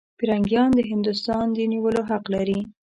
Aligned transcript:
پیرنګیان 0.17 0.69
د 0.75 0.79
هندوستان 0.91 1.45
د 1.53 1.57
نیولو 1.71 2.01
حق 2.09 2.23
لري. 2.35 2.59